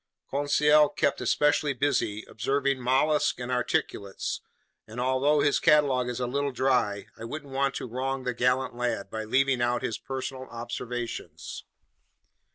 [0.31, 4.41] Conseil kept especially busy observing mollusks and articulates,
[4.87, 8.75] and although his catalog is a little dry, I wouldn't want to wrong the gallant
[8.75, 11.65] lad by leaving out his personal observations.